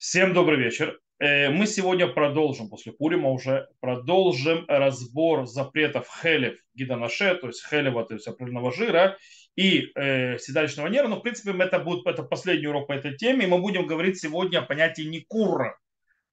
[0.00, 0.98] Всем добрый вечер.
[1.18, 8.06] Э, Мы сегодня продолжим, после Пурима уже, продолжим разбор запретов хелев гидонаше, то есть хелева,
[8.06, 9.18] то есть определенного жира,
[9.56, 11.08] и э, седалищного нерва.
[11.08, 14.18] Но, в принципе, это будет это последний урок по этой теме, и мы будем говорить
[14.18, 15.78] сегодня о понятии никура.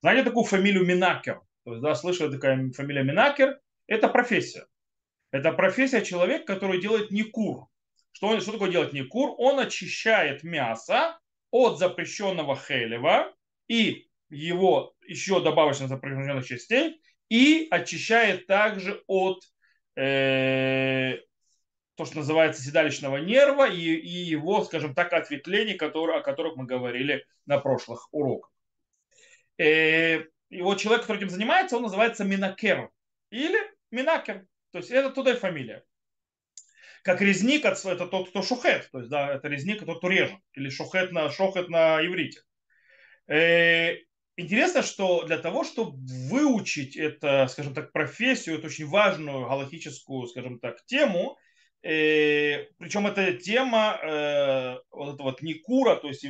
[0.02, 1.42] Знаете такую фамилию Минакер?
[1.66, 3.60] То есть, да, слышали такая фамилия Минакер?
[3.86, 4.66] Это профессия.
[5.32, 7.68] Это профессия человек, который делает никур.
[8.14, 9.36] Что, он, что такое делать никур?
[9.38, 11.20] Он очищает мясо
[11.52, 13.34] от запрещенного хелева,
[13.68, 19.44] и его еще добавочно запрещенных частей и очищает также от
[19.96, 21.18] э,
[21.96, 26.66] то, что называется седалищного нерва и, и его, скажем так, ответвлений, которые, о которых мы
[26.66, 28.52] говорили на прошлых уроках.
[29.58, 32.90] Э, и вот человек, который этим занимается, он называется Минакер
[33.32, 33.58] или
[33.92, 34.46] Минакер.
[34.72, 35.84] То есть это туда и фамилия.
[37.04, 38.90] Как резник, это тот, кто шухет.
[38.92, 40.38] То есть, да, это резник, тот, кто режет.
[40.54, 42.42] Или шухет на, шохет на иврите.
[43.28, 43.96] Э,
[44.38, 45.98] интересно, что для того, чтобы
[46.30, 51.38] выучить это, скажем так, профессию, это очень важную галактическую, скажем так, тему,
[51.84, 56.26] э, причем эта тема э, вот этого вот никура, то есть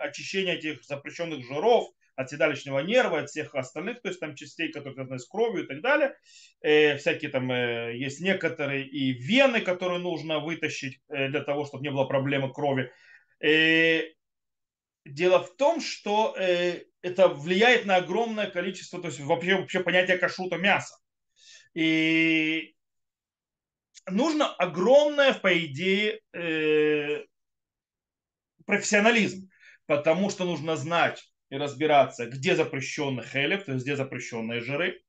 [0.00, 4.94] очищение этих запрещенных жиров от седалищного нерва, от всех остальных, то есть там частей, которые
[4.94, 6.14] связаны с кровью и так далее.
[6.98, 12.52] всякие там есть некоторые и вены, которые нужно вытащить для того, чтобы не было проблемы
[12.52, 12.92] крови.
[15.04, 20.18] Дело в том, что э, это влияет на огромное количество, то есть вообще, вообще понятие
[20.18, 20.96] кашрута мяса.
[21.74, 22.74] И
[24.06, 27.24] нужно огромное, по идее, э,
[28.64, 29.50] профессионализм,
[29.86, 35.02] потому что нужно знать и разбираться, где запрещенный хелев, то есть где запрещенные жиры,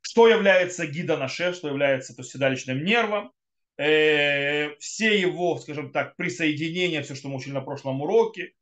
[0.00, 3.32] что является гидонаше, что является то есть, седалищным нервом,
[3.76, 8.52] э, все его, скажем так, присоединения, все, что мы учили на прошлом уроке,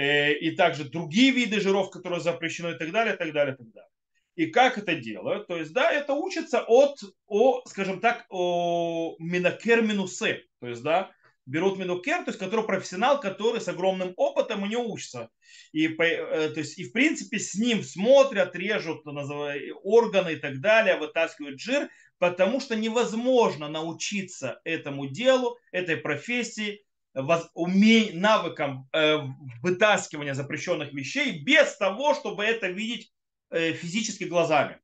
[0.00, 3.72] и также другие виды жиров, которые запрещены и так далее, и так далее, и так
[3.72, 3.90] далее.
[4.36, 5.48] И как это делают?
[5.48, 10.44] То есть, да, это учится от, о, скажем так, о минокер минусе.
[10.60, 11.10] То есть, да,
[11.46, 15.30] берут минокер, то есть, который профессионал, который с огромным опытом у него учится.
[15.72, 19.02] И, э, то есть, и в принципе с ним смотрят, режут
[19.82, 26.84] органы и так далее, вытаскивают жир, потому что невозможно научиться этому делу, этой профессии
[27.54, 29.18] умей, навыкам э,
[29.62, 33.12] вытаскивания запрещенных вещей без того, чтобы это видеть
[33.50, 34.78] э, физически глазами.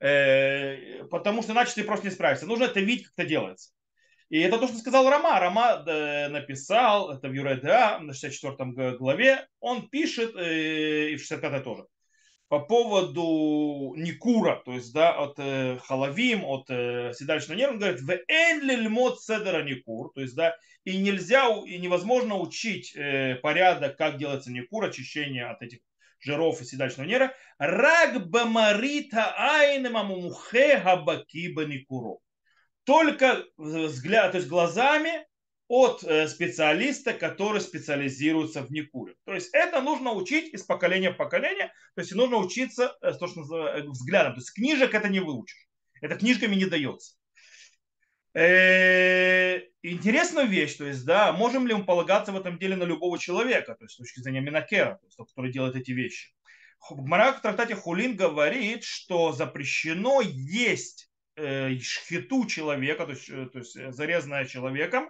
[0.00, 2.46] Э, потому что иначе ты просто не справишься.
[2.46, 3.70] Нужно это видеть, как это делается.
[4.28, 5.38] И это то, что сказал Рома.
[5.38, 11.62] Рома э, написал, это в Юреда, на 64 главе, он пишет, э, и в 65
[11.62, 11.86] тоже,
[12.48, 18.00] по поводу Никура, то есть да, от э, Халавим, от э, седалищного нерва, он говорит,
[18.00, 24.18] в льмот седера Никур, то есть да, и нельзя, и невозможно учить э, порядок, как
[24.18, 25.80] делается Никур, очищение от этих
[26.20, 32.18] жиров и седалищного нерва, рак бамарита айнема мумухе габакиба Никуро.
[32.84, 35.26] Только взгляд, то есть глазами
[35.68, 39.14] от э, специалиста, который специализируется в Никуре.
[39.24, 43.26] То есть это нужно учить из поколения в поколение, то есть нужно учиться э, то,
[43.26, 44.34] что называется, э, взглядом.
[44.34, 45.66] То есть книжек это не выучишь.
[46.00, 47.16] Это книжками не дается.
[49.82, 53.74] Интересная вещь, то есть, да, можем ли мы полагаться в этом деле на любого человека,
[53.74, 56.34] то есть с точки зрения Минакера, то есть, который делает эти вещи.
[56.90, 64.44] Гмара в трактате Хулин говорит, что запрещено есть шхиту человека, то есть, то есть зарезанное
[64.44, 65.08] человеком,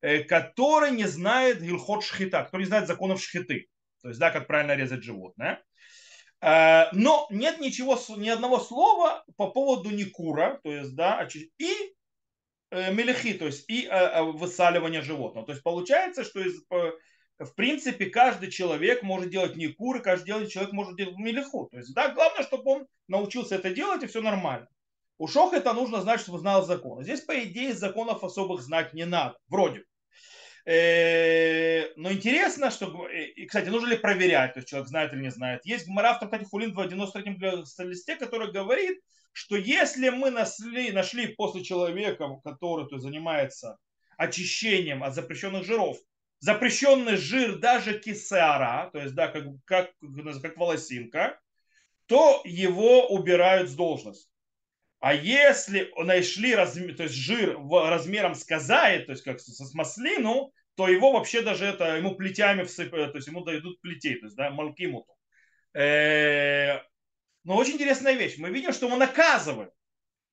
[0.00, 3.68] который не знает гилхот шхита, который не знает законов шхиты.
[4.02, 5.62] То есть, да, как правильно резать животное.
[6.40, 11.28] Э, но нет ничего, ни одного слова по поводу никура, то есть, да,
[11.58, 11.94] и
[12.70, 13.88] э, мелехи, то есть и
[14.34, 15.46] высаливания животного.
[15.46, 16.62] То есть получается, что из,
[17.40, 21.68] в принципе каждый человек может делать никур, и каждый человек может делать мелеху.
[21.70, 24.68] То есть, да, главное, чтобы он научился это делать, и все нормально.
[25.16, 27.02] У Шоха это нужно знать, чтобы знал закон.
[27.02, 29.36] Здесь, по идее, законов особых знать не надо.
[29.48, 29.84] Вроде.
[30.70, 35.30] Э, но интересно, что, и, кстати, нужно ли проверять, то есть человек знает или не
[35.32, 35.64] знает.
[35.64, 39.00] Есть гмара в трактате Хулин в 93 листе, который говорит,
[39.32, 43.78] что если мы нашли, нашли после человека, который то есть, занимается
[44.16, 45.98] очищением от запрещенных жиров,
[46.38, 49.90] запрещенный жир даже кисара, то есть да, как, как,
[50.40, 51.40] как волосинка,
[52.06, 54.30] то его убирают с должности.
[55.00, 60.52] А если нашли размер, то есть жир размером с казаи, то есть как с маслину,
[60.80, 64.34] то его вообще даже это, ему плетями всыпают, то есть ему дают плетей, то есть,
[64.34, 65.14] да, малкимуту.
[65.74, 66.78] Э,
[67.44, 68.38] но очень интересная вещь.
[68.38, 69.74] Мы видим, что его наказывают.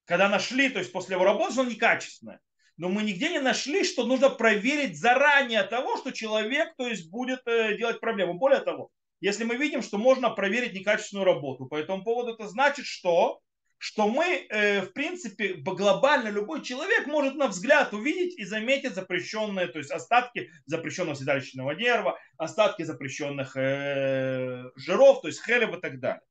[0.06, 2.40] Когда нашли, то есть после его работы, что он некачественное.
[2.78, 7.42] Но мы нигде не нашли, что нужно проверить заранее того, что человек, то есть, будет
[7.46, 8.36] э, делать проблему.
[8.36, 8.90] Более того,
[9.20, 13.42] если мы видим, что можно проверить некачественную работу по этому поводу, это значит, что
[13.80, 19.68] что мы, э, в принципе, глобально любой человек может на взгляд увидеть и заметить запрещенные,
[19.68, 26.00] то есть остатки запрещенного седалищного нерва, остатки запрещенных э, жиров, то есть хелев и так
[26.00, 26.24] далее.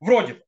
[0.00, 0.44] Вроде бы.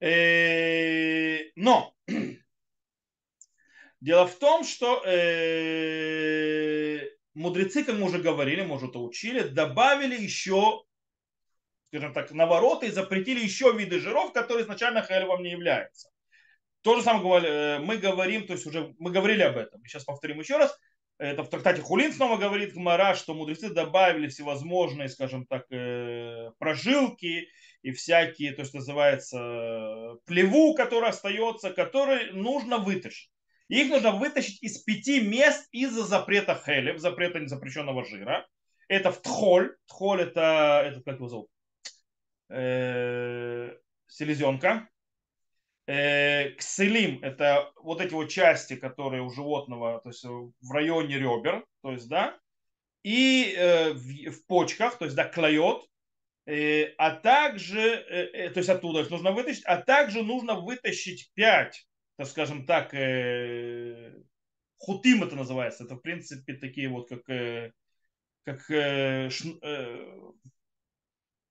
[0.00, 1.94] Э, но
[4.00, 5.02] дело в том, что
[7.34, 10.85] мудрецы, как мы уже говорили, мы уже это учили, добавили еще
[11.96, 16.10] скажем так, навороты и запретили еще виды жиров, которые изначально хелевом не являются.
[16.82, 19.82] То же самое э, мы говорим, то есть уже мы говорили об этом.
[19.84, 20.78] Сейчас повторим еще раз.
[21.18, 27.48] Это в трактате Хулин снова говорит Гмара, что мудрецы добавили всевозможные, скажем так, э, прожилки
[27.82, 33.30] и всякие, то есть называется плеву, который остается, который нужно вытащить.
[33.68, 38.46] Их нужно вытащить из пяти мест из-за запрета хелев, запрета незапрещенного жира.
[38.88, 39.74] Это в тхоль.
[39.86, 41.48] Тхоль это, это как его зовут?
[42.48, 43.76] Э,
[44.06, 44.88] селезенка.
[45.86, 51.64] Э, кселим– это вот эти вот части, которые у животного, то есть в районе ребер,
[51.82, 52.38] то есть, да,
[53.04, 55.84] и э, в, в почках, то есть, да, клает,
[56.46, 61.30] э, а также, э, э, то есть оттуда их нужно вытащить, а также нужно вытащить
[61.34, 64.12] 5, так скажем так, э,
[64.78, 67.72] хутим это называется, это в принципе такие вот как, э,
[68.44, 70.32] как э, ш, э,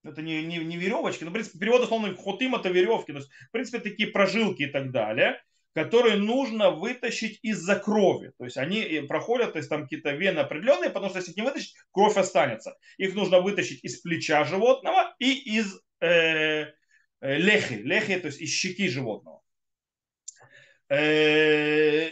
[0.08, 3.30] это не, не, не веревочки, но, в принципе, перевод условно хотим это веревки, то есть,
[3.48, 5.40] в принципе, такие прожилки и так далее,
[5.74, 8.32] которые нужно вытащить из-за крови.
[8.38, 11.42] То есть они проходят, то есть там какие-то вены определенные, потому что если их не
[11.42, 12.78] вытащить, кровь останется.
[12.96, 16.72] Их нужно вытащить из плеча животного и из э,
[17.20, 19.42] э лехи, лехи, то есть из щеки животного.
[20.88, 22.10] Э,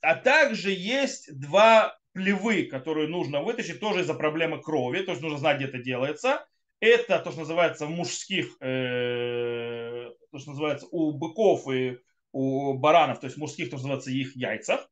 [0.00, 5.36] а также есть два плевы, которые нужно вытащить тоже из-за проблемы крови, то есть нужно
[5.38, 6.46] знать, где это делается.
[6.80, 11.98] Это то, что называется в мужских, э, то, что называется у быков и
[12.32, 14.90] у баранов, то есть мужских, то, что называется их яйцах,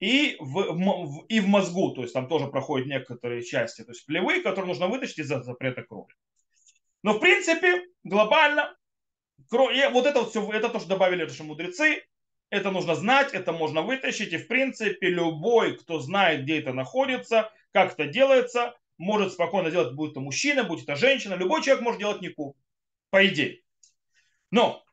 [0.00, 4.06] и в, в, и в мозгу, то есть там тоже проходят некоторые части, то есть
[4.06, 6.14] плевы, которые нужно вытащить из-за запрета крови.
[7.02, 8.74] Но в принципе глобально
[9.48, 12.02] кровь, вот это вот все, это то, что добавили наши мудрецы,
[12.50, 17.50] это нужно знать, это можно вытащить, и в принципе любой, кто знает, где это находится,
[17.72, 22.00] как это делается, может спокойно делать, будет это мужчина, будет это женщина, любой человек может
[22.00, 22.56] делать нику,
[23.10, 23.62] по идее.
[24.50, 24.84] Но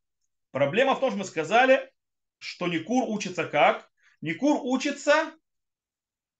[0.51, 1.91] проблема в том, что мы сказали,
[2.39, 3.89] что Никур учится как?
[4.21, 5.33] Никур учится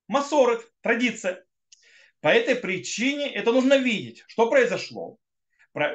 [0.08, 1.46] масорок, традиция.
[2.20, 5.18] По этой причине это нужно видеть, что произошло.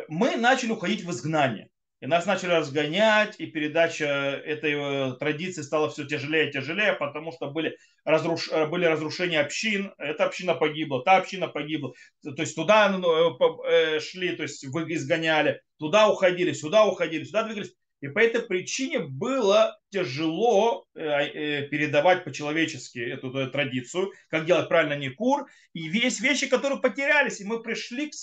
[0.08, 1.70] Мы начали уходить в изгнание.
[2.00, 7.32] И нас начали разгонять, и передача этой э, традиции стала все тяжелее и тяжелее, потому
[7.32, 8.48] что были, разруш...
[8.52, 11.92] Э, были разрушения общин, эта община погибла, та община погибла.
[12.22, 17.74] То есть туда э, шли, то есть изгоняли, туда уходили, сюда уходили, сюда двигались.
[18.00, 24.68] И по этой причине было тяжело э, э, передавать по-человечески эту, эту традицию, как делать
[24.68, 28.14] правильно Никур, и есть вещи, которые потерялись, и мы пришли к,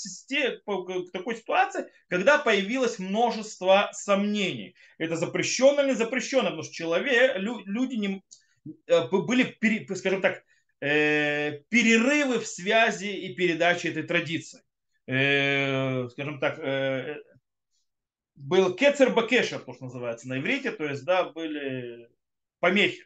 [0.65, 4.75] к такой ситуации, когда появилось множество сомнений.
[4.97, 8.23] Это запрещено или не запрещено, потому что человек, люди не,
[8.87, 9.57] э, были,
[9.95, 10.43] скажем так,
[10.79, 14.61] перерывы в связи и передаче этой традиции.
[15.05, 16.59] Скажем так,
[18.35, 22.09] был кецер бакешер, то, что называется на иврите, то есть, да, были
[22.59, 23.05] помехи,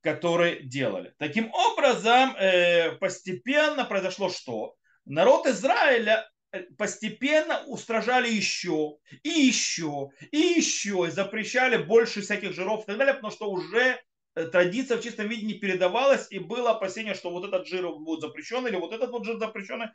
[0.00, 1.14] которые делали.
[1.18, 4.74] Таким образом, э, постепенно произошло что?
[5.04, 12.82] Народ Израиля э, постепенно устражали еще, и еще, и еще, и запрещали больше всяких жиров
[12.82, 14.00] и так далее, потому что уже
[14.34, 18.20] э, традиция в чистом виде не передавалась, и было опасение, что вот этот жир будет
[18.20, 19.86] запрещен, или вот этот вот жир запрещенный,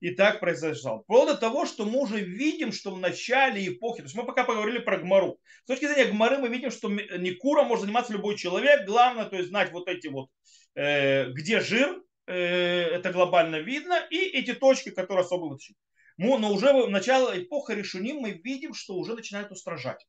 [0.00, 1.02] и так произошло.
[1.02, 4.78] Вплоть того, что мы уже видим, что в начале эпохи, то есть мы пока поговорили
[4.78, 5.38] про Гмару.
[5.64, 8.86] С точки зрения Гмары мы видим, что Никура может заниматься любой человек.
[8.86, 10.30] Главное, то есть знать вот эти вот,
[10.74, 15.76] э, где жир, э, это глобально видно, и эти точки, которые особо вытащены.
[16.16, 20.06] Но уже в начало эпохи решуним мы видим, что уже начинают устражать.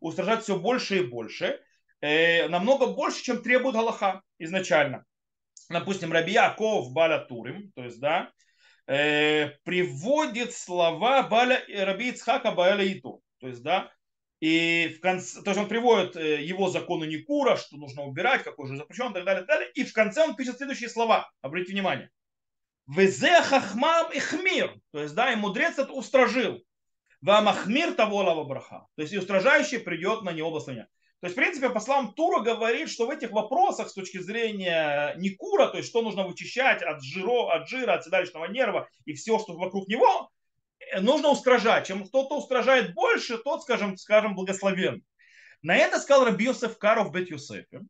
[0.00, 1.60] Устражать все больше и больше.
[2.00, 5.04] Э, намного больше, чем требует Галаха изначально.
[5.68, 8.32] Допустим, Рабия Ков Баля Турим, то есть, да,
[9.64, 13.22] приводит слова Баля, Раби Ицхака Баля Иту.
[13.38, 13.92] То есть, да,
[14.40, 18.68] и в конце, то есть он приводит э, его законы Никура, что нужно убирать, какой
[18.68, 19.70] же запрещен, и так далее, и так далее.
[19.74, 21.30] И в конце он пишет следующие слова.
[21.42, 22.10] Обратите внимание.
[22.86, 24.74] Везе хахмам ихмир.
[24.92, 26.64] То есть, да, и мудрец это устражил.
[27.20, 28.86] Вамахмир того лава браха.
[28.96, 30.88] То есть, и устражающий придет на него благословение.
[31.21, 35.15] То есть, в принципе, по словам Тура говорит, что в этих вопросах с точки зрения
[35.17, 39.39] Никура, то есть что нужно вычищать от, жиро, от жира, от седалищного нерва и все,
[39.39, 40.29] что вокруг него,
[40.99, 41.87] нужно устражать.
[41.87, 45.03] Чем кто-то устражает больше, тот, скажем, скажем, благословен.
[45.61, 47.81] На это сказал Раби Йосеф Каров Бет Юсефе.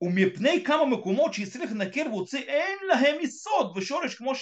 [0.00, 4.32] ומפני כמה מקומות שהצליח לנקר והוציא אין להם יסוד ושורש כמו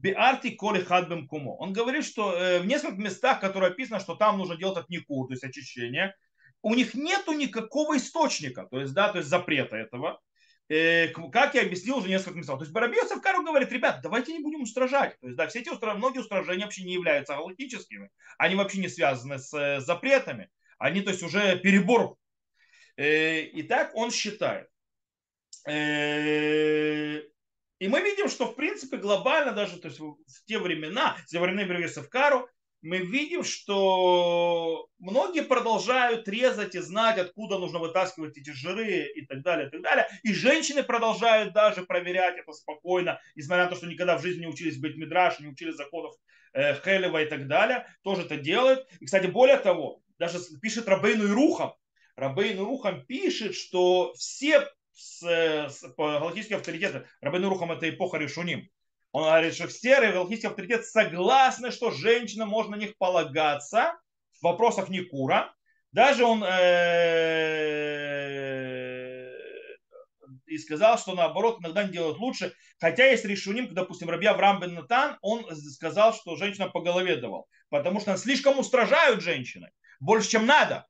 [0.00, 1.56] Биарти коли хад бемкумо.
[1.56, 5.26] Он говорит, что э, в нескольких местах, которые описано, что там нужно делать от никур,
[5.26, 6.14] то есть очищение,
[6.62, 10.20] у них нету никакого источника, то есть, да, то есть запрета этого.
[10.70, 12.58] Э, как я объяснил уже несколько местах.
[12.58, 15.18] То есть Барабьев Кару говорит, ребят, давайте не будем устражать.
[15.20, 15.94] То есть, да, все эти устра...
[15.94, 18.10] многие устражения вообще не являются галактическими.
[18.38, 20.48] Они вообще не связаны э, с запретами.
[20.78, 22.16] Они, то есть, уже перебор.
[22.96, 24.68] И так он считает
[27.80, 31.64] и мы видим, что в принципе глобально даже то есть в те времена, во времена
[31.64, 32.48] Бервеса в Кару,
[32.82, 39.42] мы видим, что многие продолжают резать и знать, откуда нужно вытаскивать эти жиры и так
[39.42, 40.06] далее, и так далее.
[40.22, 44.48] И женщины продолжают даже проверять это спокойно, несмотря на то, что никогда в жизни не
[44.48, 46.14] учились быть мидраш, не учили законов
[46.52, 48.86] э, Хелева и так далее, тоже это делают.
[49.00, 51.74] И, кстати, более того, даже пишет Рабейну и Рухам,
[52.16, 54.66] Рабейн Рухам пишет, что все
[55.00, 58.68] с, с, галактические авторитеты, Рабейн Рухам это эпоха Решуним,
[59.12, 63.98] он говорит, что все галактические авторитеты согласны, что женщинам можно на них полагаться
[64.38, 65.52] в вопросах Никура.
[65.90, 67.00] Даже он э,
[70.46, 72.54] и сказал, что наоборот иногда не делают лучше.
[72.78, 77.48] Хотя есть решуним, допустим, Раби Авраам бен Натан, он сказал, что женщина по голове давал.
[77.68, 79.72] Потому что слишком устражают женщины.
[79.98, 80.86] Больше, чем надо.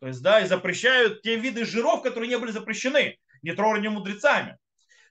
[0.00, 4.58] То есть, да, и запрещают те виды жиров, которые не были запрещены нетрорными мудрецами.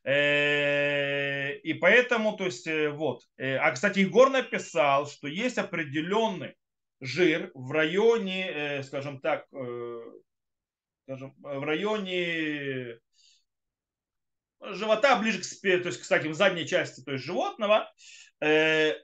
[0.04, 3.24] Э, и поэтому, то есть, э, вот.
[3.38, 6.56] Э, а, кстати, Егор написал, что есть определенный
[7.00, 9.48] жир в районе, скажем так,
[11.04, 13.00] скажем, в районе
[14.62, 17.92] живота ближе к, то есть, кстати, в задней части то есть, животного,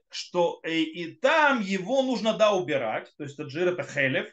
[0.09, 4.31] что и, и там его нужно, да, убирать, то есть, этот жир это хелев,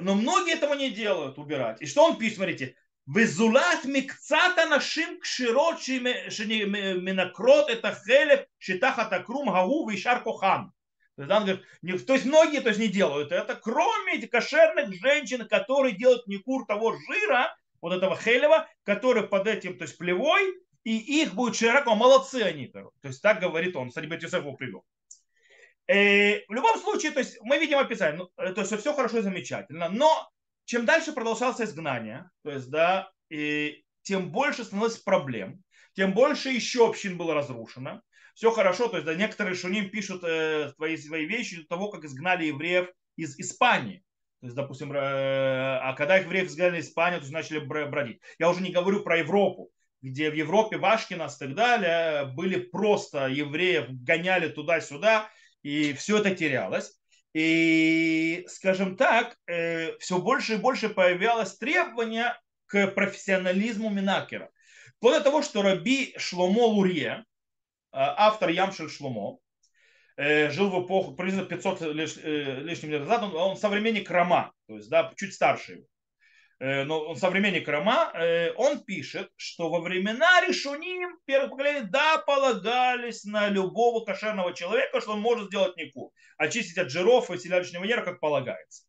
[0.00, 1.80] но многие этого не делают, убирать.
[1.80, 2.76] И что он пишет, смотрите.
[3.06, 10.72] Везулат микцата нашим кширот минакрот это хелев шитахата крум гагу вишар кохан.
[11.16, 11.22] То
[12.14, 17.54] есть многие то есть, не делают это, кроме кошерных женщин, которые делают никур того жира,
[17.80, 20.54] вот этого хелева, который под этим, то есть плевой,
[20.84, 22.96] и их будет широко, молодцы они, короче.
[23.02, 24.84] То есть так говорит он, смотри, Батюсефу привел.
[25.90, 29.18] Э, в любом случае, то есть мы видим описание, ну, э, то есть все хорошо
[29.18, 30.30] и замечательно, но
[30.64, 36.88] чем дальше продолжалось изгнание, то есть, да, и тем больше становилось проблем, тем больше еще
[36.88, 38.02] общин было разрушено.
[38.34, 42.04] Все хорошо, то есть да, некоторые шуним пишут э, свои, свои вещи до того, как
[42.04, 44.04] изгнали евреев из Испании.
[44.42, 48.20] То есть, допустим, э, а когда евреев изгнали из Испании, то есть начали бродить.
[48.38, 53.26] Я уже не говорю про Европу, где в Европе Вашкинас и так далее были просто
[53.26, 55.28] евреев, гоняли туда-сюда,
[55.62, 56.92] и все это терялось.
[57.32, 64.50] И, скажем так, э, все больше и больше появлялось требования к профессионализму Минакера.
[64.96, 67.22] Вплоть того, что Раби Шломо Лурье, э,
[67.92, 69.38] автор Ямшель Шломо,
[70.16, 74.90] э, жил в эпоху, приблизительно 500 лишним лет назад, он, он современник Рама, то есть
[74.90, 75.84] да, чуть старше его.
[76.60, 82.18] Э, но он современник Рама, э, он пишет, что во времена решуним первых поколений да,
[82.18, 87.84] полагались на любого кошерного человека, что он может сделать нику, очистить от жиров и селяночного
[87.84, 88.84] нерва, как полагается.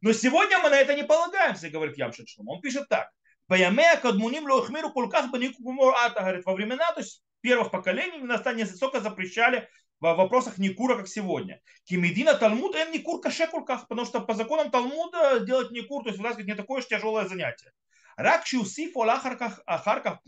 [0.00, 2.48] Но сегодня мы на это не полагаемся, говорит Ямшин Шлом.
[2.48, 3.10] Он пишет так.
[3.48, 9.68] Баямея кадмуним лохмиру кулках банику говорит, во времена то есть первых поколений настолько столько запрещали
[10.00, 11.60] в вопросах Никура, как сегодня.
[11.84, 16.18] Кимедина Талмуд эн Никур каше курках, потому что по законам Талмуда делать Никур, то есть
[16.18, 17.72] вытаскивать не такое уж тяжелое занятие.
[18.16, 20.18] Рак шиусиф ахарках ахарках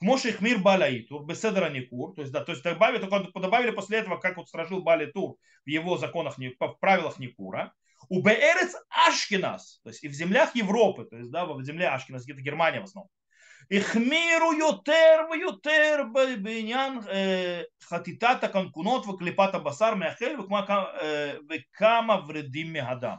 [0.00, 4.16] Кмоши Хмир Балаитур, Беседра Никур, то есть, да, то есть добавили, только добавили после этого,
[4.16, 7.74] как вот стражил Балитур в его законах, в правилах Никура.
[8.08, 12.24] У Беэрец Ашкинас, то есть и в землях Европы, то есть да, в земле Ашкинас,
[12.24, 13.10] где-то Германия в основном.
[13.71, 16.03] החמירו יותר ויותר
[16.41, 16.99] בעניין
[17.83, 20.35] חטיטת הקנקונות וקליפת הבשר מהחל
[21.49, 23.17] וכמה ורידים מהדם.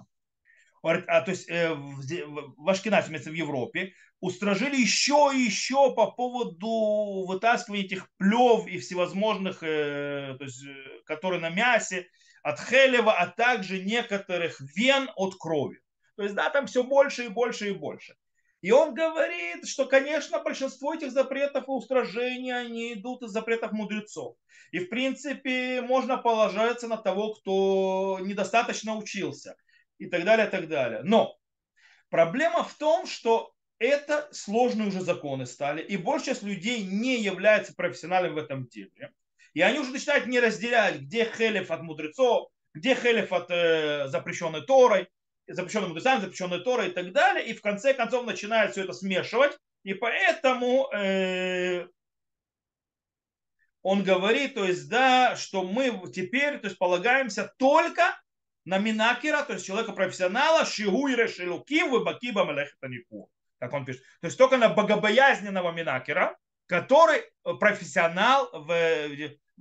[1.08, 7.84] А, то есть э, в Ашкеназе, в Европе, устражили еще и еще по поводу вытаскивания
[7.84, 12.08] этих плев и всевозможных, э, то есть, э, которые на мясе,
[12.42, 15.80] от хелева, а также некоторых вен от крови.
[16.16, 18.14] То есть, да, там все больше и больше и больше.
[18.61, 24.35] И он говорит, что, конечно, большинство этих запретов и устражений, они идут из запретов мудрецов.
[24.71, 29.55] И, в принципе, можно положиться на того, кто недостаточно учился.
[29.97, 31.01] И так далее, и так далее.
[31.03, 31.35] Но
[32.09, 37.73] проблема в том, что это сложные уже законы стали, и большая часть людей не является
[37.73, 39.11] профессионалами в этом деле.
[39.53, 44.61] И они уже начинают не разделять, где хелев от мудрецов, где хелев от э, запрещенной
[44.61, 45.09] Торой,
[45.47, 47.45] запрещенной мудрецами, запрещенной Торой и так далее.
[47.45, 49.57] И в конце концов начинают все это смешивать.
[49.83, 51.87] И поэтому э,
[53.81, 58.19] он говорит, то есть, да, что мы теперь, то есть, полагаемся только
[58.65, 64.03] на Минакера, то есть человека профессионала, Шигуйре Шилуким, Выбакиба Мелехтанику, как он пишет.
[64.21, 67.23] То есть только на богобоязненного Минакера, который
[67.59, 68.71] профессионал в,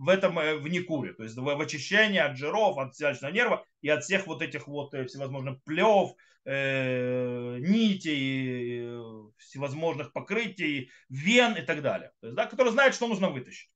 [0.00, 3.90] в этом э, в Никуре, то есть в, очищении от жиров, от седалищного нерва и
[3.90, 6.12] от всех вот этих вот э, всевозможных плев,
[6.47, 8.88] э, нитей,
[9.37, 12.12] всевозможных покрытий, вен и так далее.
[12.21, 13.71] То есть, да, который знает, что нужно вытащить.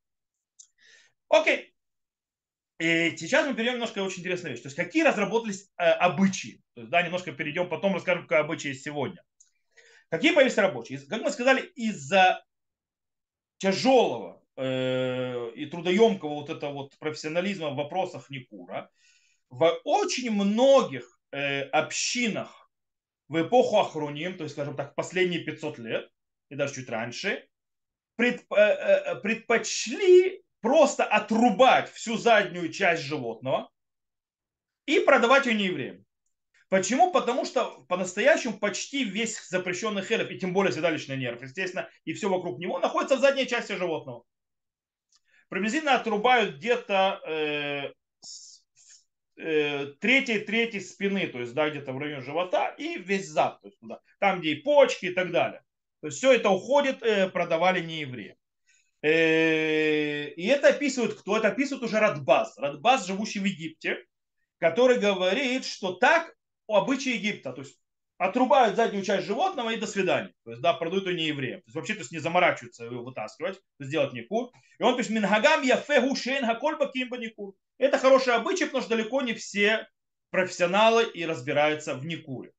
[1.29, 1.75] Окей.
[2.79, 4.63] И сейчас мы перейдем немножко очень интересную вещь.
[4.63, 6.63] То есть какие разработались э, обычаи.
[6.73, 9.23] То есть, да, немножко перейдем, потом расскажем, какие обычаи сегодня.
[10.09, 11.01] Какие появились рабочие?
[11.01, 12.43] Как мы сказали, из-за
[13.59, 18.91] тяжелого э, и трудоемкого вот этого вот профессионализма в вопросах Никура,
[19.51, 22.71] в очень многих э, общинах
[23.29, 26.11] в эпоху Ахруним, то есть, скажем так, последние 500 лет,
[26.51, 27.47] и даже чуть раньше,
[28.19, 33.71] э, предпочли просто отрубать всю заднюю часть животного
[34.87, 36.05] и продавать ее неевреям.
[36.69, 37.13] Почему?
[37.13, 42.29] Потому что по-настоящему почти весь запрещенный хелев, и тем более седалищный нерв, естественно, и все
[42.29, 44.25] вокруг него, находится в задней части животного.
[45.55, 47.93] Приблизительно отрубают где-то э,
[49.37, 53.69] э, третьей третьей спины, то есть да, где-то в районе живота, и весь зад, то
[53.69, 55.63] есть туда, там, где и почки и так далее.
[56.01, 58.37] То есть все это уходит, э, продавали не евреи.
[59.03, 61.37] Э, и это описывает кто?
[61.37, 62.59] Это описывает уже Радбас.
[62.59, 64.05] Радбас, живущий в Египте,
[64.59, 66.35] который говорит, что так
[66.67, 67.53] обычаи Египта.
[67.53, 67.79] То есть
[68.19, 70.33] отрубают заднюю часть животного и до свидания.
[70.45, 71.61] То есть, да, продают ее не евреям.
[71.61, 74.51] То есть, вообще, то есть, не заморачиваются его вытаскивать, то есть, делать никур.
[74.79, 77.55] И он пишет, минхагам яфе шейн хакольба кимба никур.
[77.79, 79.89] Это хороший обычай, потому что далеко не все
[80.31, 82.53] профессионалы и разбираются в никуре.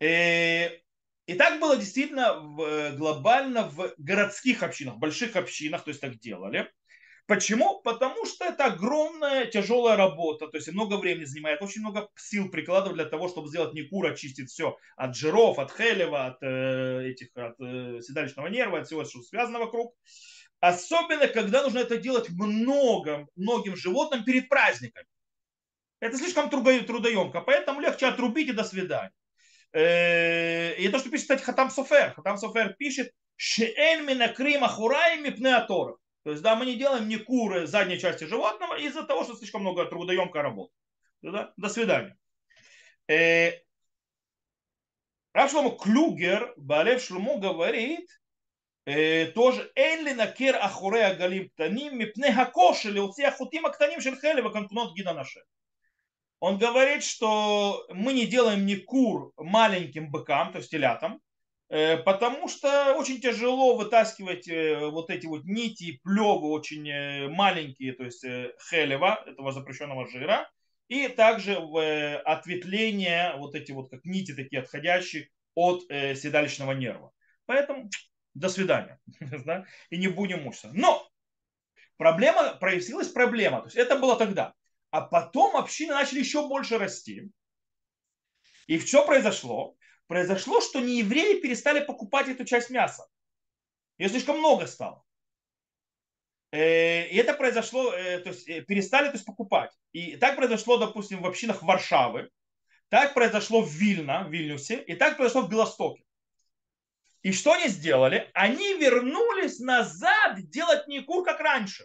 [0.00, 0.68] Э,
[1.26, 6.18] и так было действительно в, э, глобально в городских общинах, больших общинах, то есть так
[6.18, 6.70] делали.
[7.26, 7.80] Почему?
[7.80, 12.94] Потому что это огромная тяжелая работа, то есть много времени занимает, очень много сил прикладывать
[12.94, 17.28] для того, чтобы сделать не кур, очистить все от жиров, от хелева, от э, этих,
[17.34, 19.96] от э, седалищного нерва, от всего, что связано вокруг.
[20.60, 25.06] Особенно, когда нужно это делать много, многим животным перед праздниками.
[25.98, 29.12] Это слишком трудоемко, поэтому легче отрубить и до свидания.
[29.72, 32.12] Э, и то, что пишет, кстати, Хатам Софер.
[32.14, 35.98] Хатам Софер пишет, Шеэн минакрим ахураем мипне аторов.
[36.26, 39.60] То есть, да, мы не делаем ни куры задней части животного из-за того, что слишком
[39.60, 40.74] много трудоемкая работа.
[41.22, 41.52] Да?
[41.56, 42.18] До свидания.
[43.06, 43.52] Э,
[45.32, 48.10] Рав Клюгер, Балев Шломо говорит,
[48.86, 54.96] э, тоже Энли накер ахуре агалим ктаним мипне хакоши леуци ахутим актаним шель хелева конкнот
[54.96, 55.44] гида наше
[56.40, 61.20] он говорит, что мы не делаем ни кур маленьким быкам, то есть телятам,
[61.68, 68.04] потому что очень тяжело вытаскивать э, вот эти вот нити, плевы очень э, маленькие, то
[68.04, 68.24] есть
[68.70, 70.50] хелева, этого запрещенного жира,
[70.88, 77.10] и также в ответвление, вот эти вот как нити такие отходящие от седалищного нерва.
[77.46, 77.88] Поэтому
[78.36, 79.00] до свидания.
[79.90, 80.70] И не будем мучиться.
[80.72, 81.10] Но
[81.96, 83.60] проблема, проявилась проблема.
[83.60, 84.52] То есть это было тогда.
[84.90, 87.30] А потом общины начали еще больше расти.
[88.66, 89.75] И что произошло?
[90.06, 93.06] Произошло, что не евреи перестали покупать эту часть мяса.
[93.98, 95.04] Ее слишком много стало.
[96.52, 99.72] Э, и это произошло, э, то есть э, перестали то есть, покупать.
[99.92, 102.30] И так произошло, допустим, в общинах Варшавы,
[102.88, 106.04] так произошло в Вильно, в Вильнюсе, и так произошло в Белостоке.
[107.22, 108.30] И что они сделали?
[108.34, 111.84] Они вернулись назад делать не кур, как раньше.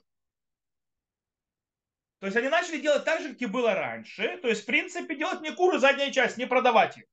[2.20, 4.38] То есть они начали делать так же, как и было раньше.
[4.44, 7.06] То есть, в принципе, делать не куры задняя часть, не продавать их.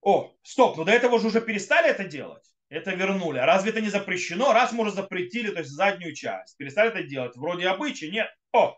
[0.00, 2.44] О, стоп, но до этого же уже перестали это делать.
[2.68, 3.38] Это вернули.
[3.38, 4.52] А разве это не запрещено?
[4.52, 6.56] Раз мы уже запретили, то есть заднюю часть.
[6.56, 7.36] Перестали это делать.
[7.36, 8.28] Вроде обычаи, нет.
[8.52, 8.76] О,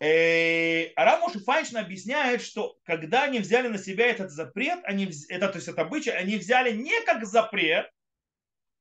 [0.00, 5.56] э, Рамош Файншин объясняет, что когда они взяли на себя этот запрет, они, это, то
[5.56, 7.90] есть это обычай, они взяли не как запрет,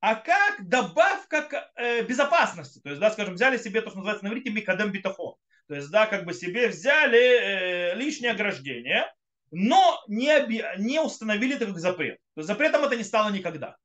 [0.01, 2.79] а как добавка к э, безопасности.
[2.79, 5.35] То есть, да, скажем, взяли себе то, что называется на иврите микадем битахон.
[5.67, 9.05] То есть, да, как бы себе взяли э, лишнее ограждение,
[9.51, 12.17] но не, оби- не установили как запрет.
[12.35, 13.75] То есть, запретом это не стало никогда.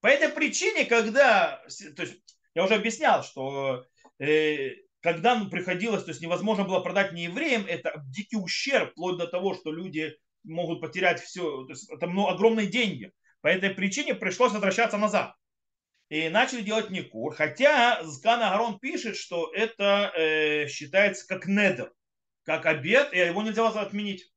[0.00, 1.62] По этой причине, когда,
[1.96, 2.16] то есть,
[2.54, 3.84] я уже объяснял, что
[4.18, 9.18] э, когда ну, приходилось, то есть невозможно было продать не евреям, это дикий ущерб, вплоть
[9.18, 13.12] до того, что люди могут потерять все, то есть это ну, огромные деньги.
[13.40, 15.34] По этой причине пришлось возвращаться назад.
[16.08, 17.34] и начали делать никур.
[17.34, 21.92] Хотя Зган Агарон пишет, что это э, считается как недер,
[22.44, 24.30] как обед, и его нельзя отменить.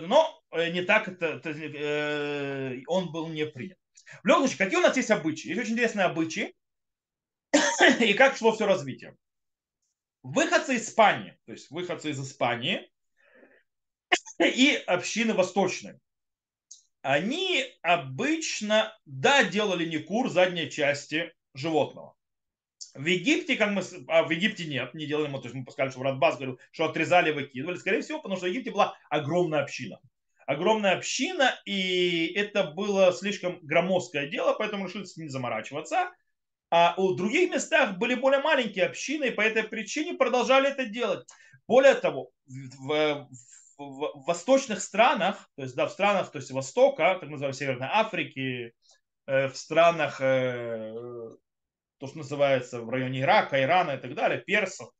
[0.00, 3.78] Но э, не так это, это э, он был не принят.
[4.22, 5.48] В любом случае, какие у нас есть обычаи?
[5.48, 6.54] Есть очень интересные обычаи.
[8.00, 9.16] и как шло все развитие.
[10.22, 12.90] Выходцы из Испании, то есть выходцы из Испании
[14.38, 15.98] и общины восточные,
[17.02, 22.14] они обычно, да, делали не кур задней части животного.
[22.94, 26.02] В Египте, как мы, а в Египте нет, не делали то есть мы сказали, что
[26.02, 29.98] Радбас говорил, что отрезали, выкидывали, скорее всего, потому что в Египте была огромная община.
[30.46, 36.10] Огромная община, и это было слишком громоздкое дело, поэтому решили ним заморачиваться.
[36.70, 41.26] А у других местах были более маленькие общины, и по этой причине продолжали это делать.
[41.68, 43.28] Более того, в,
[43.78, 47.88] в, в восточных странах, то есть да, в странах, то есть Востока, так называемой Северной
[47.90, 48.74] Африки,
[49.26, 50.94] э, в странах, э,
[52.02, 54.90] то, что называется в районе Ирака, Ирана и так далее, персов,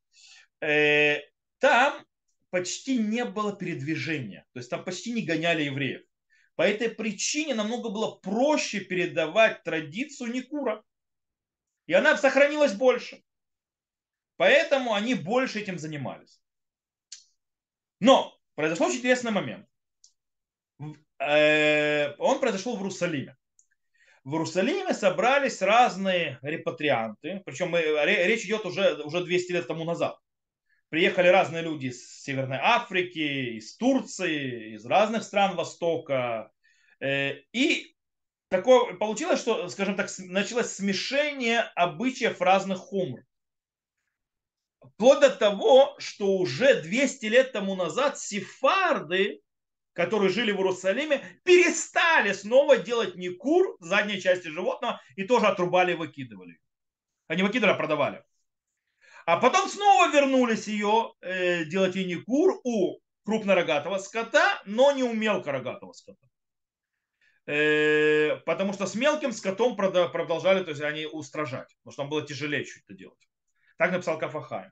[0.61, 1.19] э,
[1.59, 2.01] там
[2.49, 6.01] почти не было передвижения, то есть там почти не гоняли евреев.
[6.55, 10.81] По этой причине намного было проще передавать традицию Никура.
[11.87, 13.21] И она сохранилась больше.
[14.37, 16.39] Поэтому они больше этим занимались.
[17.99, 19.67] Но произошел очень интересный момент.
[21.19, 23.35] Э, он произошел в Иерусалиме.
[24.23, 30.17] В Иерусалиме собрались разные репатрианты, причем речь идет уже, уже 200 лет тому назад.
[30.87, 36.51] Приехали разные люди из Северной Африки, из Турции, из разных стран Востока.
[36.99, 37.95] Э, и
[38.47, 43.25] такое получилось, что, скажем так, началось смешение обычаев разных хумр.
[44.93, 49.41] Вплоть до того, что уже 200 лет тому назад сефарды,
[49.93, 55.95] которые жили в Иерусалиме, перестали снова делать никур задней части животного и тоже отрубали и
[55.95, 56.59] выкидывали.
[57.27, 58.23] Они выкидывали, а продавали.
[59.25, 65.13] А потом снова вернулись ее э, делать и никур у крупнорогатого скота, но не у
[65.13, 66.27] мелкорогатого скота.
[67.45, 72.25] Э, потому что с мелким скотом продолжали, то есть они устражать, потому что там было
[72.25, 73.19] тяжелее чуть это делать.
[73.77, 74.69] Так написал Кафахай.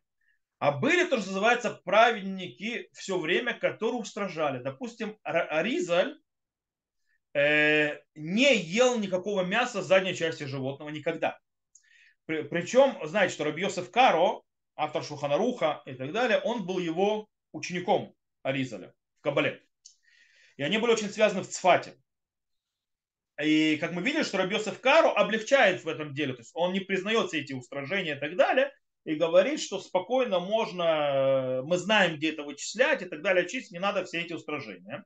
[0.61, 4.61] А были то, что называется праведники все время, которые устражали.
[4.61, 6.19] Допустим, Аризаль
[7.33, 11.39] э, не ел никакого мяса задней части животного никогда.
[12.27, 14.43] Причем, знаете, что Рабьосов Каро,
[14.75, 19.63] автор Шуханаруха и так далее, он был его учеником Аризаля в Кабале.
[20.57, 21.95] И они были очень связаны в Цфате.
[23.41, 26.33] И как мы видели, что Рабьосов Каро облегчает в этом деле.
[26.33, 28.71] То есть он не признает все эти устражения и так далее
[29.03, 33.71] и говорит, что спокойно можно, э, мы знаем, где это вычислять и так далее, чистить,
[33.71, 35.03] не надо все эти устражения.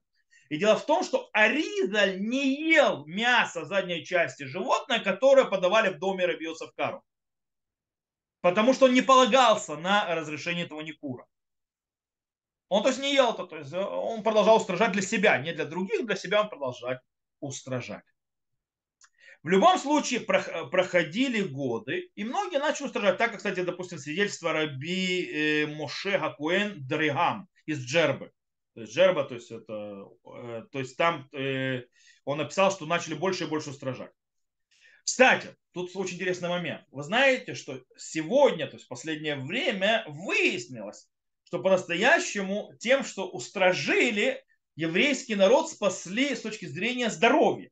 [0.49, 5.99] И дело в том, что Аризаль не ел мясо задней части животное, которое подавали в
[5.99, 7.03] доме Рабиоса в Кару.
[8.41, 11.25] Потому что он не полагался на разрешение этого Никура.
[12.69, 15.53] Он то есть не ел это, то есть э, он продолжал устражать для себя, не
[15.53, 16.95] для других, для себя он продолжал
[17.39, 18.03] устражать.
[19.45, 23.19] В любом случае проходили годы, и многие начали устражать.
[23.19, 28.31] Так, кстати, допустим, свидетельство Раби э, Моше Хакуэн Дригам из Джербы.
[28.73, 31.83] То есть Джерба, то есть это, э, то есть там э,
[32.23, 34.09] он написал, что начали больше и больше устражать.
[35.03, 36.83] Кстати, тут очень интересный момент.
[36.89, 41.07] Вы знаете, что сегодня, то есть в последнее время, выяснилось,
[41.43, 44.43] что по-настоящему тем, что устражили,
[44.75, 47.69] еврейский народ спасли с точки зрения здоровья.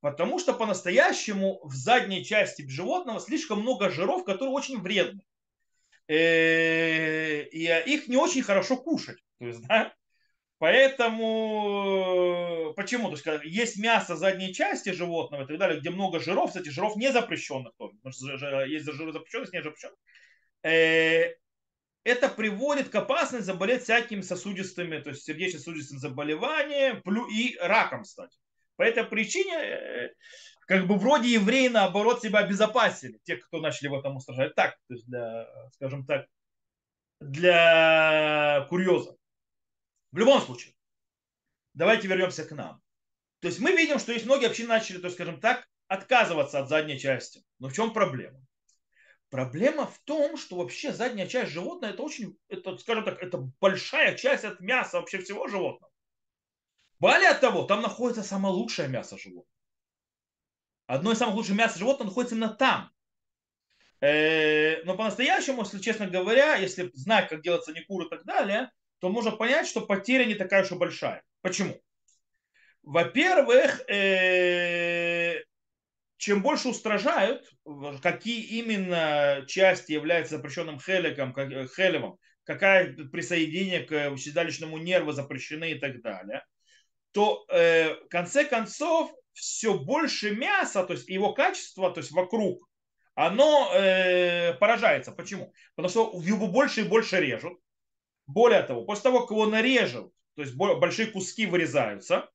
[0.00, 5.22] Потому что по-настоящему в задней части животного слишком много жиров, которые очень вредны.
[6.08, 9.18] Э, и их не очень хорошо кушать.
[9.38, 9.92] То есть, да?
[10.58, 11.22] Поэтому,
[12.76, 13.10] почему?
[13.10, 16.96] То есть, есть мясо задней части животного и так далее, где много жиров, кстати, жиров
[16.96, 19.98] не запрещенных потому что есть жиры запрещенных, не запрещенных.
[20.62, 21.34] Э,
[22.04, 28.38] это приводит к опасности заболеть всякими сосудистыми, то есть сердечно-сосудистым заболеванием и раком, кстати.
[28.76, 30.14] По этой причине, э,
[30.66, 34.54] как бы вроде евреи, наоборот, себя обезопасили, те, кто начали в этом устражать.
[34.54, 36.26] Так, то есть для, скажем так,
[37.20, 39.16] для курьеза.
[40.12, 40.74] В любом случае,
[41.74, 42.80] давайте вернемся к нам.
[43.40, 46.68] То есть мы видим, что есть многие общины начали, то есть, скажем так, отказываться от
[46.68, 47.44] задней части.
[47.58, 48.40] Но в чем проблема?
[49.28, 54.16] Проблема в том, что вообще задняя часть животного это очень, это, скажем так, это большая
[54.16, 55.92] часть от мяса вообще всего животного.
[56.98, 59.46] Более того, там находится самое лучшее мясо животного.
[60.86, 62.90] Одно из самых лучших мяса животного находится именно там.
[64.00, 69.08] Э, но по-настоящему, если честно говоря, если знать, как делаться никур и так далее, то
[69.08, 71.22] можно понять, что потеря не такая уж и большая.
[71.42, 71.80] Почему?
[72.82, 75.42] Во-первых, э,
[76.18, 77.50] чем больше устражают,
[78.00, 85.78] какие именно части являются запрещенным хеликом, э, хелевом, какая присоединение к седалищному нерву запрещены и
[85.78, 86.44] так далее,
[87.16, 92.68] то э, в конце концов все больше мяса, то есть его качество, то есть вокруг,
[93.14, 95.12] оно э, поражается.
[95.12, 95.50] Почему?
[95.76, 97.54] Потому что его больше и больше режут.
[98.26, 102.28] Более того, после того, как его нарежут, то есть большие куски вырезаются,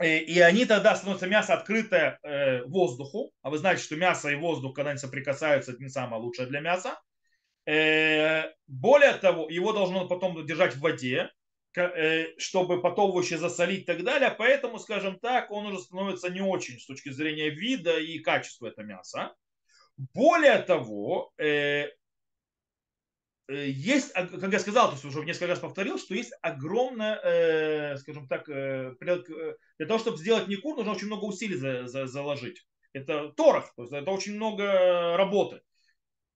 [0.00, 3.32] э, и они тогда становятся мясо открытое э, воздуху.
[3.42, 6.60] А вы знаете, что мясо и воздух, когда они соприкасаются, это не самое лучшее для
[6.60, 7.00] мяса.
[7.66, 11.32] Э, более того, его должно потом держать в воде,
[12.38, 14.34] чтобы потом овощи засолить и так далее.
[14.36, 18.84] Поэтому, скажем так, он уже становится не очень с точки зрения вида и качества этого
[18.84, 19.34] мяса.
[19.96, 21.32] Более того,
[23.50, 27.96] Э, есть, как я сказал, то есть уже несколько раз повторил, что есть огромное, э,
[27.96, 32.64] скажем так, э, для того, чтобы сделать Никур, нужно очень много усилий за, за, заложить.
[32.92, 35.62] Это торах, то есть это очень много работы.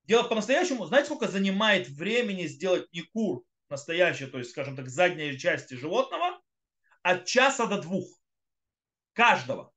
[0.04, 5.74] Делать по-настоящему, знаете, сколько занимает времени сделать Никур настоящий, то есть, скажем так, задней части
[5.74, 6.40] животного?
[7.02, 8.06] От часа до двух.
[9.12, 9.72] Каждого.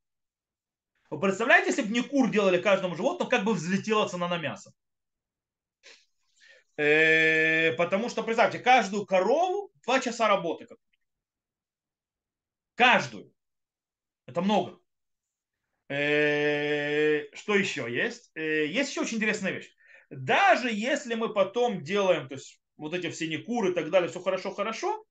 [1.09, 4.71] Вы представляете, если бы Никур делали каждому животному, как бы взлетела цена на мясо?
[6.77, 10.67] Э, потому что, представьте, каждую корову два часа работы.
[12.75, 13.33] Каждую.
[14.27, 14.79] Это много.
[15.89, 18.31] Э, что еще есть?
[18.35, 19.71] Э, есть еще очень интересная вещь.
[20.09, 24.21] Даже если мы потом делаем, то есть вот эти все некуры и так далее, все
[24.21, 25.03] хорошо-хорошо,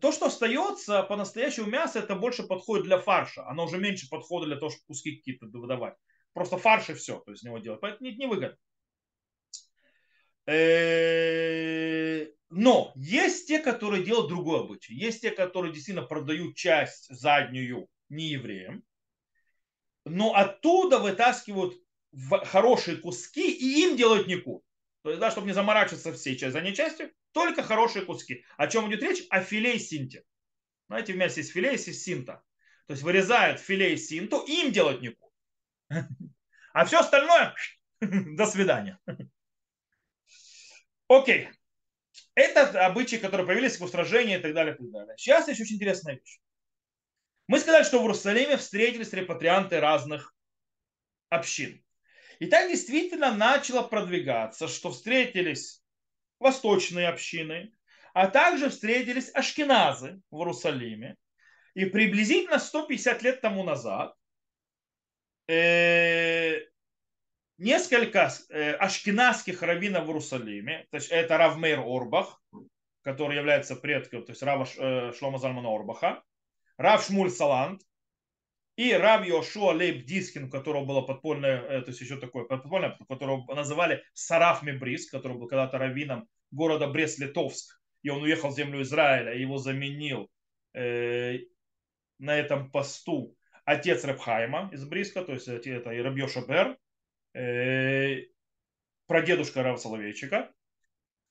[0.00, 3.46] то, что остается по-настоящему мясо, это больше подходит для фарша.
[3.48, 5.94] Оно уже меньше подходит для того, чтобы куски какие-то выдавать
[6.32, 7.80] просто фарш и все, то есть него делать.
[7.80, 8.56] Поэтому не, не выгодно.
[10.46, 14.94] Э, но есть те, которые делают другой обычай.
[14.94, 18.82] Есть те, которые действительно продают часть заднюю не евреям,
[20.04, 21.74] но оттуда вытаскивают
[22.44, 24.64] хорошие куски и им делают нику.
[25.02, 28.44] То есть, да, чтобы не заморачиваться всей задней частью, только хорошие куски.
[28.56, 29.26] О чем идет речь?
[29.30, 30.24] О филе и синте.
[30.88, 32.42] Знаете, вместе есть филе и синта.
[32.86, 35.32] То есть вырезают филе и синту, им делают нику.
[36.72, 37.54] А все остальное,
[38.00, 38.98] до свидания.
[41.08, 41.48] Окей.
[42.34, 45.14] Это обычаи, которые появились в устражении и так далее, и так далее.
[45.16, 46.40] Сейчас есть очень интересная вещь.
[47.46, 50.34] Мы сказали, что в Иерусалиме встретились репатрианты разных
[51.28, 51.84] общин.
[52.40, 55.84] И так действительно начало продвигаться, что встретились
[56.38, 57.72] восточные общины,
[58.14, 61.16] а также встретились ашкеназы в Иерусалиме.
[61.74, 64.14] И приблизительно 150 лет тому назад
[65.48, 66.62] э,
[67.58, 72.42] несколько э, ашкенадских раввинов в Иерусалиме, то есть это Равмейр Орбах,
[73.02, 76.22] который является предком, то есть Рава э, Шлома Зальмана Орбаха,
[76.78, 77.82] Рав Шмуль Салант
[78.80, 82.96] и Рав Йошуа Лейб Дискин, у которого было подпольное, э, то есть еще такое подпольное,
[83.10, 88.80] которого называли Сараф Мебрис, который был когда-то раввином города Брест-Литовск, и он уехал в землю
[88.80, 90.30] Израиля, и его заменил
[90.72, 91.40] э,
[92.18, 96.78] на этом посту отец Рабхайма из Бриска, то есть это и Рабьеша Бер,
[97.34, 98.28] э,
[99.06, 100.54] прадедушка Рав Соловейчика.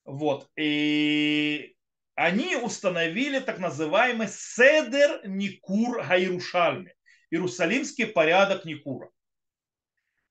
[0.06, 0.48] Вот.
[0.56, 1.76] И
[2.14, 6.94] они установили так называемый Седер Никур Гайрушальми,
[7.32, 9.10] Иерусалимский порядок Никура.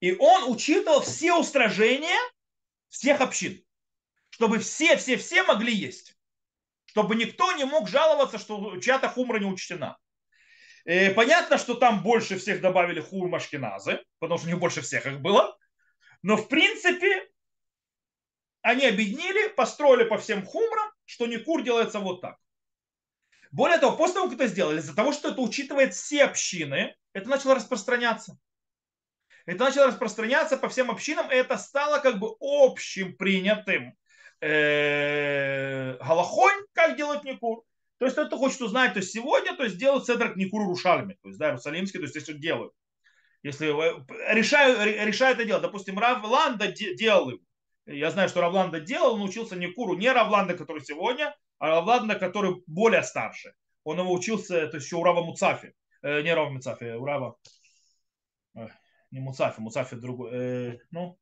[0.01, 2.19] И он учитывал все устражения
[2.89, 3.63] всех общин,
[4.31, 6.17] чтобы все-все-все могли есть.
[6.87, 9.99] Чтобы никто не мог жаловаться, что чья-то хумра не учтена.
[10.85, 15.21] И понятно, что там больше всех добавили хур Машкиназы, потому что у больше всех их
[15.21, 15.57] было.
[16.23, 17.29] Но в принципе
[18.63, 22.39] они объединили, построили по всем хумрам, что Никур делается вот так.
[23.51, 27.29] Более того, после того, как это сделали, из-за того, что это учитывает все общины, это
[27.29, 28.39] начало распространяться.
[29.47, 33.95] Это начало распространяться по всем общинам, и это стало как бы общим принятым
[34.41, 37.65] э, галахонь, как делать Никур.
[37.99, 41.39] То есть кто-то хочет узнать, то сегодня то есть делают седр Никуру Рушальми, то есть
[41.39, 42.73] да, Иерусалимский, то есть если делают.
[43.43, 43.67] Если
[44.33, 47.33] решаю, решаю это дело, допустим, Рав Ланда делал.
[47.87, 52.62] Я знаю, что Равланда делал, он учился Никуру, не Равланда, который сегодня, а Равланда, который
[52.66, 53.53] более старший.
[53.85, 55.75] Он его учился, то есть еще у Рава Муцафи.
[56.03, 57.37] Э, не Рава Муцафи, у Рава...
[59.11, 60.31] не Муцафи, Муцафи другой.
[60.33, 61.18] Э, ну,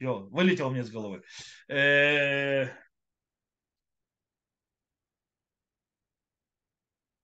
[0.00, 1.22] Йо, вылетел мне с головы.
[1.68, 2.72] Э, то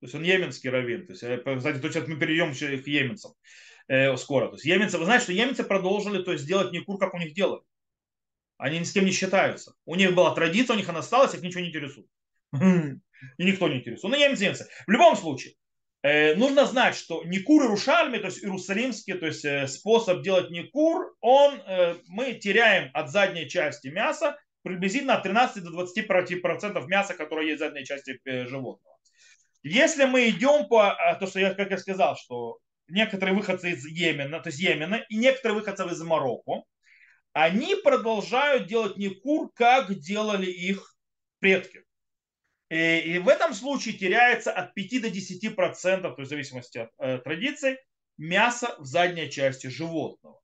[0.03, 1.07] есть он йеменский раввин.
[1.07, 3.33] То есть, э, кстати, то сейчас мы перейдем к йеменцам
[3.89, 4.49] э, скоро.
[4.49, 7.35] То есть йеменцы, вы знаете, что йеменцы продолжили то есть, делать Никур, как у них
[7.35, 7.63] делали.
[8.57, 9.75] Они ни с кем не считаются.
[9.85, 12.07] У них была традиция, у них она осталась, их ничего не интересует.
[12.53, 14.15] И никто не интересует.
[14.15, 14.69] Ну, немцы.
[14.87, 15.55] В любом случае,
[16.03, 21.15] э, нужно знать, что Никур и то есть иерусалимский, то есть э, способ делать Никур,
[21.21, 27.15] он, э, мы теряем от задней части мяса приблизительно от 13 до 20 процентов мяса,
[27.15, 28.97] которое есть в задней части животного.
[29.63, 34.41] Если мы идем по, то, что я, как я сказал, что некоторые выходцы из Йемена,
[34.41, 36.65] то есть Йемена, и некоторые выходцы из Марокко,
[37.35, 40.97] они продолжают делать Никур, как делали их
[41.41, 41.85] предки.
[42.71, 46.79] И, и в этом случае теряется от 5 до 10 процентов, то есть в зависимости
[46.79, 47.77] от э, традиций,
[48.17, 50.41] мяса в задней части животного.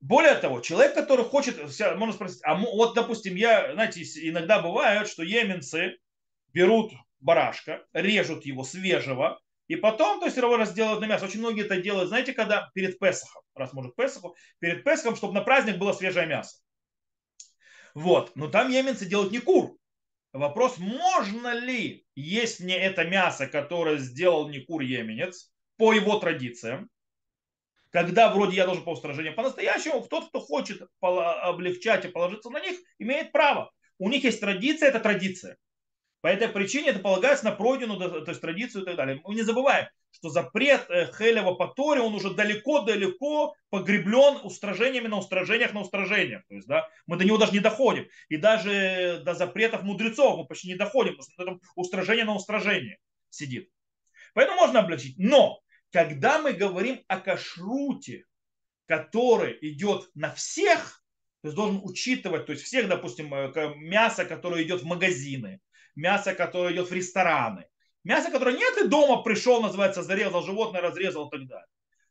[0.00, 1.58] Более того, человек, который хочет,
[1.96, 5.96] можно спросить, а вот, допустим, я, знаете, иногда бывает, что еменцы
[6.52, 11.24] берут барашка, режут его свежего, и потом, то есть его разделывают на мясо.
[11.24, 15.42] Очень многие это делают, знаете, когда перед Песохом, раз может Песоху, перед Песохом, чтобы на
[15.42, 16.58] праздник было свежее мясо.
[17.94, 18.34] Вот.
[18.36, 19.76] Но там еменцы делают не кур.
[20.32, 26.90] Вопрос, можно ли есть мне это мясо, которое сделал не кур еменец, по его традициям,
[27.90, 29.34] когда вроде я должен по устражению.
[29.34, 33.72] По-настоящему тот, кто хочет облегчать и положиться на них, имеет право.
[33.98, 35.56] У них есть традиция, это традиция.
[36.20, 39.20] По этой причине это полагается на пройденную то есть, традицию и так далее.
[39.24, 45.18] Мы не забываем, что запрет э, Хелева по Торе, он уже далеко-далеко погреблен устражениями на
[45.18, 46.42] устражениях на устражениях.
[46.48, 48.08] То есть, да, мы до него даже не доходим.
[48.28, 52.98] И даже до запретов мудрецов мы почти не доходим, потому что там устражение на устражение
[53.30, 53.70] сидит.
[54.34, 55.18] Поэтому можно облегчить.
[55.18, 55.60] Но,
[55.92, 58.24] когда мы говорим о кашруте,
[58.86, 61.02] который идет на всех,
[61.42, 65.60] то есть должен учитывать, то есть всех, допустим, э, мясо, которое идет в магазины,
[65.98, 67.66] мясо, которое идет в рестораны,
[68.04, 71.66] мясо, которое нет и дома пришел, называется, зарезал животное, разрезал и так далее.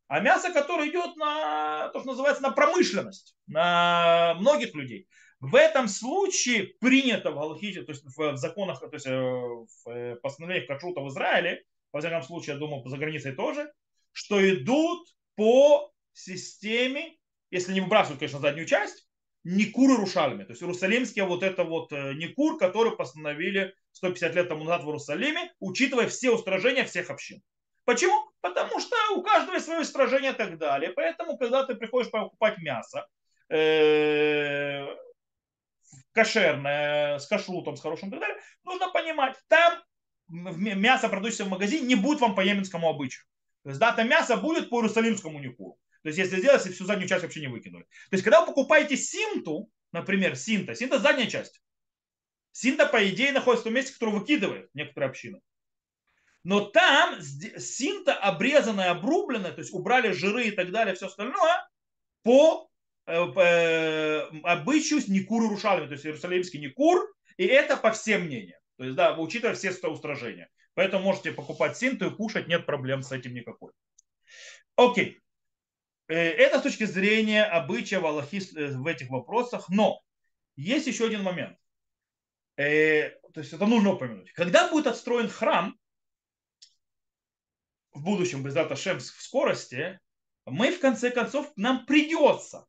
[0.07, 5.07] А мясо, которое идет на то, что называется, на промышленность, на многих людей.
[5.39, 10.15] В этом случае принято в Галахите, то есть в законах, то есть э, в э,
[10.15, 13.71] постановлениях Кашрута в Израиле, во всяком случае, я думаю, за границей тоже,
[14.11, 17.17] что идут по системе,
[17.51, 19.06] если не выбрасывают, конечно, заднюю часть,
[19.49, 20.43] Никур Иерушалиме.
[20.43, 24.87] То есть Иерусалимский вот это вот э, Никур, который постановили 150 лет тому назад в
[24.87, 27.41] Иерусалиме, учитывая все устражения всех общин.
[27.85, 28.29] Почему?
[28.41, 30.91] Потому что у каждого есть свое устражение и так далее.
[30.91, 33.07] Поэтому, когда ты приходишь покупать мясо,
[33.49, 34.85] э,
[36.11, 39.81] кошерное, с кашрутом, с хорошим и так далее, нужно понимать, там
[40.27, 43.25] мясо, продающееся в магазине, не будет вам по еменскому обычаю.
[43.63, 45.77] То есть, да, там мясо будет по иерусалимскому никуру.
[46.07, 47.83] То есть, если сделать, всю заднюю часть вообще не выкинули.
[47.83, 51.61] То есть, когда вы покупаете синту, например, синта, синта задняя часть.
[52.53, 55.41] Синта, по идее, находится в том месте, которое выкидывает некоторые общины.
[56.45, 61.67] Но там синта обрезанная, обрубленная, то есть убрали жиры и так далее, все остальное,
[62.23, 62.69] по,
[63.05, 68.61] э, э, обычаю Никуру Рушалами, то есть Иерусалимский Никур, и это по всем мнениям.
[68.77, 70.47] То есть, да, учитывая все устражения.
[70.73, 73.73] Поэтому можете покупать синту и кушать, нет проблем с этим никакой.
[74.77, 75.19] Окей.
[76.07, 79.69] Э, это с точки зрения обычая Аллахи э, в этих вопросах.
[79.69, 80.01] Но
[80.55, 81.57] есть еще один момент.
[82.55, 84.31] Э, то есть это нужно упомянуть.
[84.33, 85.77] Когда будет отстроен храм,
[87.91, 89.99] в будущем, без дата Шем в скорости,
[90.45, 92.65] мы в конце концов, нам придется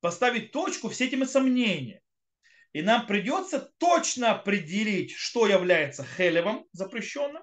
[0.00, 2.02] поставить точку все этими сомнения.
[2.72, 7.42] И нам придется точно определить, что является хелевом запрещенным,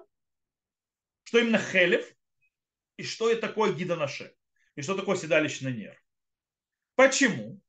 [1.24, 2.06] что именно хелев,
[2.96, 4.37] и что это такое гидонаше
[4.78, 6.00] и что такое седалищный нерв.
[6.94, 7.60] Почему?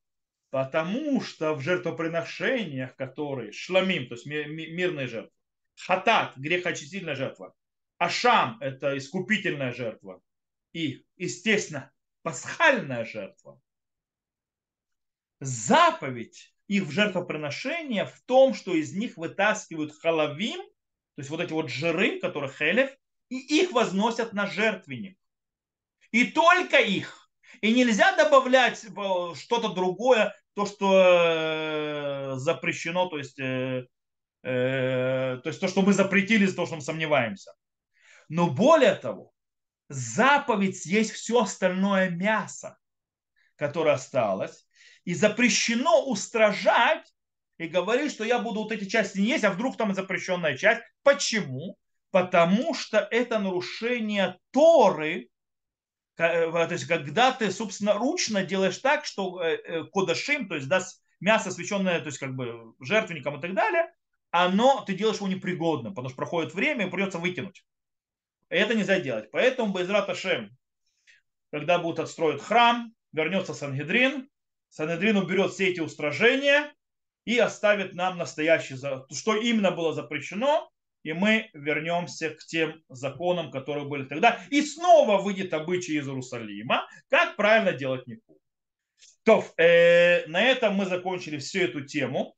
[0.52, 5.32] Потому что в жертвоприношениях, которые шламим, то есть мирные жертвы,
[5.76, 7.56] хатат, грехочистительная жертва,
[7.98, 10.22] ашам– это искупительная жертва,
[10.72, 11.91] и, естественно,
[12.22, 13.60] пасхальная жертва.
[15.39, 21.54] Заповедь их в жертвоприношение в том, что из них вытаскивают халавим, то есть вот эти
[21.54, 22.95] вот жиры, которые хелев,
[23.30, 25.17] и их возносят на жертвенник.
[26.12, 27.30] И только их.
[27.62, 28.89] И нельзя добавлять э,
[29.36, 33.86] что-то другое, то, что э, запрещено, то есть, э,
[34.42, 37.52] то есть то, что мы запретили, то, что мы сомневаемся.
[38.29, 39.31] Но более того,
[39.90, 42.77] заповедь есть все остальное мясо,
[43.56, 44.65] которое осталось,
[45.04, 47.12] и запрещено устражать
[47.58, 50.81] и говорить, что я буду вот эти части не есть, а вдруг там запрещенная часть.
[51.04, 51.77] Почему?
[52.12, 55.38] Потому что это нарушение Торы, Э,
[56.20, 60.86] то есть когда ты, собственно, ручно делаешь так, что э, э, кодашим, то есть да,
[61.22, 63.90] мясо, священное, то есть как бы жертвенником и так далее,
[64.30, 67.65] оно, ты делаешь его непригодным, потому что проходит время и придется выкинуть.
[68.50, 69.32] Это нельзя делать.
[69.32, 70.50] Поэтому Байзрат Ашем,
[71.52, 74.28] когда будут отстроить храм, вернется Сангедрин,
[74.67, 76.74] Санедрин уберет все эти устражения
[77.24, 80.70] и оставит нам настоящий, что именно было запрещено,
[81.04, 84.41] и мы вернемся к тем законам, которые были тогда.
[84.50, 88.37] И снова выйдет обычай из Иерусалима, как правильно делать нику.
[89.23, 92.35] То, э, на этом мы закончили всю эту тему,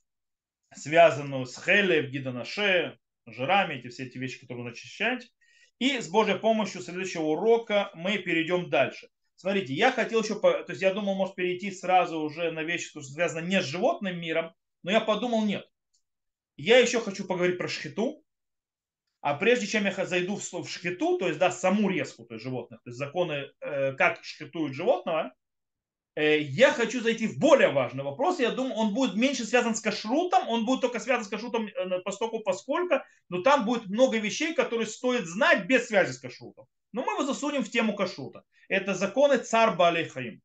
[0.75, 5.31] связанную с Хелев, Гиданаше, жирами, эти все эти вещи, которые нужно очищать.
[5.79, 9.09] И с Божьей помощью следующего урока мы перейдем дальше.
[9.35, 13.01] Смотрите, я хотел еще, то есть я думал, может перейти сразу уже на вещи, что
[13.01, 14.53] связано не с животным миром,
[14.83, 15.65] но я подумал, нет.
[16.57, 18.20] Я еще хочу поговорить про шхиту,
[19.21, 22.81] а прежде чем я зайду в шхиту, то есть да, саму резку то есть животных,
[22.83, 25.33] то есть законы, э, как шхитуют животного,
[26.15, 28.39] Э, я хочу зайти в более важный вопрос.
[28.39, 31.99] Я думаю, он будет меньше связан с кашрутом, он будет только связан с кашрутом э,
[32.01, 36.65] постоку поскольку, но там будет много вещей, которые стоит знать без связи с кашрутом.
[36.91, 38.43] Но мы его засунем в тему кашрута.
[38.67, 40.41] Это законы цар Балихаим.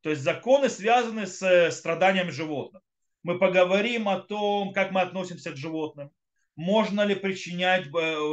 [0.00, 2.82] То есть законы, связанные с э, страданиями животных.
[3.22, 6.10] Мы поговорим о том, как мы относимся к животным.
[6.56, 7.86] Можно ли причинять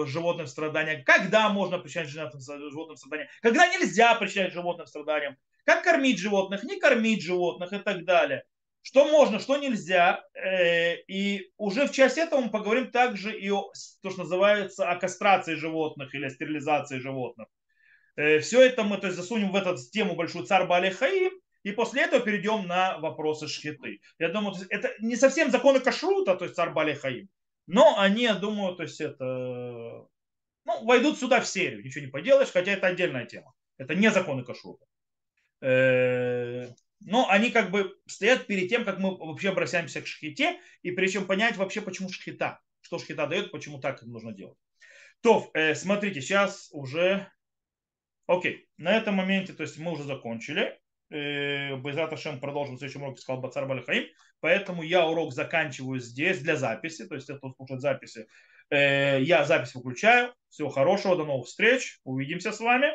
[0.08, 1.04] животным страдания?
[1.06, 3.30] Когда можно причинять животным страдания?
[3.42, 5.38] Когда нельзя причинять животным страдания?
[5.66, 8.44] Как кормить животных, не кормить животных и так далее.
[8.82, 10.24] Что можно, что нельзя.
[10.34, 14.96] Э, и уже в части этого мы поговорим также и о то, что называется о
[14.96, 17.48] кастрации животных или о стерилизации животных.
[18.16, 21.32] Э, Все это мы то есть, засунем в эту тему большую царь Балихаим,
[21.64, 24.00] и после этого перейдем на вопросы шхиты.
[24.18, 27.30] Я думаю, это не совсем законы кашрута, то есть царь Балихаим,
[27.70, 30.08] но они, я думаю, то есть это
[30.66, 33.54] ну, войдут сюда в серию, ничего не поделаешь, хотя это отдельная тема.
[33.78, 34.86] Это не законы кашрута.
[35.62, 36.68] Э,
[37.02, 41.28] но они как бы стоят перед тем, как мы вообще обращаемся к шхите, и причем
[41.28, 44.58] понять вообще, почему шхита, что шхита дает, почему так нужно делать.
[45.22, 47.32] То, э, смотрите, сейчас уже...
[48.26, 50.80] Окей, на этом моменте, то есть мы уже закончили.
[51.12, 54.06] Э, Байзат Ашем продолжим в следующем уроке, сказал Бацар Балихаим.
[54.40, 58.28] Поэтому я урок заканчиваю здесь для записи, то есть это слушать записи.
[58.72, 60.34] Я запись выключаю.
[60.50, 62.00] Всего хорошего, до новых встреч.
[62.04, 62.92] Увидимся с вами.